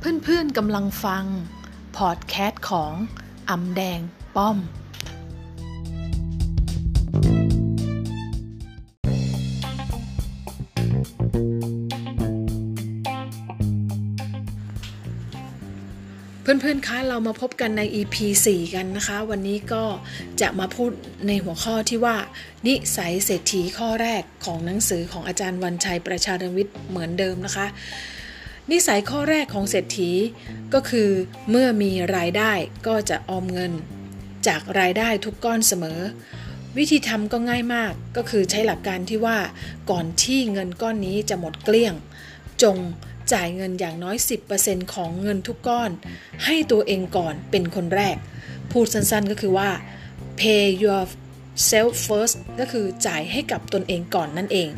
[0.00, 1.24] เพื่อนๆกำลังฟัง
[1.96, 2.92] พอดแคสต์ของ
[3.50, 3.98] อำแดง
[4.36, 4.58] ป้อม
[16.42, 18.16] เพื่อนๆ คะเรามาพบกันใน EP
[18.50, 19.84] 4 กันนะคะ วันนี้ก็
[20.40, 20.90] จะมาพูด
[21.26, 22.16] ในหัวข้อที่ว่า
[22.66, 27.66] นิสัยเศรษฐีข้อแรกของหนังสือของอาจารย์วันชัยประชาดวิทย์เหมือนเดิมนะคะ
[28.72, 30.10] นิสัยข้อแรกของเศรษฐี
[30.74, 31.10] ก็คือ
[31.50, 32.52] เมื่อมีรายได้
[32.86, 33.72] ก็จะออมเงิน
[34.46, 36.00] จากรายได้ทุกก้อนเสมอ
[36.76, 39.38] วิธีทำก็ง่ายมากก็คือใช้หลักการที่ว่า
[39.90, 41.94] ก่อนที่เงินก้อนนี้จะหมดเกลี้ยง
[42.62, 42.76] จง
[43.32, 44.16] จ่ายเงินอย่างน้อย
[44.54, 45.90] 10%ของเงินทุกก้อน
[46.44, 48.16] ให้ตัวเองก่อนเป็นคนแรก
[48.70, 49.70] พูดสั้นๆก็คือว่า
[50.40, 51.02] pay your
[51.70, 54.68] self first ก็คือจ่ายให้กับตนเองก่อนนั่นเอง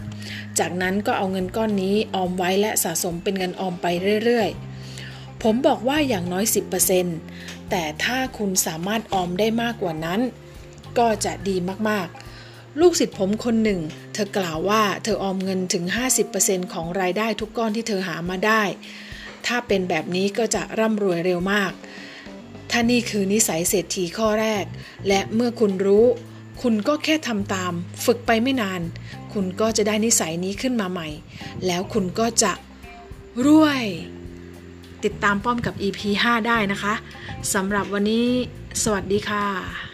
[0.59, 3.87] จากนั้นก็เอาเงินก้อนนี้ออมไว้และสะสมเป็นเงินออมไป
[4.25, 6.45] เรื่อยๆ ผมบอกว่าอย่างน้อย
[7.07, 10.21] 10%แต่ถ้าคุณสามารถออมได้มากกว่านั้น
[10.99, 11.57] ก็จะดี
[11.89, 13.81] มากๆ ลูกศิษย์ผมคนหนึ่ง
[14.15, 15.85] เธอกล่าวว่าเธอออมเงินถึง
[16.29, 18.63] 50%ของรายได้ทุกก้อนที่เธอหามาได้
[19.47, 21.73] ถ้าเป็นแบบนี้ก็จะร่ำรวยเร็วมาก
[22.71, 24.65] ถ้านี่คือนิสัยเศรษฐีข้อแรก
[25.09, 26.07] และเมื่อคุณรู้
[26.63, 27.73] คุณก็แค่ทำตาม
[28.05, 28.81] ฝึกไปไม่นาน
[29.33, 31.09] คุณก็จะได้นิสัยนี้ขึ้นมาใหม่
[31.67, 32.53] แล้วคุณก็จะ
[33.47, 33.85] รวย
[35.05, 36.95] ติดตามป้อมกับ EP 5 ได้นะคะ
[37.55, 38.27] สำหรับวันนี้
[38.83, 39.90] สวัสดีค่ะ